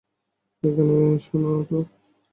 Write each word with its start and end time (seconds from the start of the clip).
এখানে 0.63 0.95
শোন 1.25 1.43
তো। 1.67 1.77